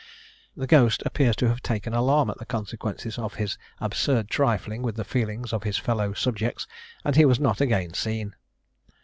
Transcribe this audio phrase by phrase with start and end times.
[0.57, 4.95] The ghost appears to have taken alarm at the consequences of his absurd trifling with
[4.95, 6.65] the feelings of his fellow subjects,
[7.05, 8.33] and he was not again seen.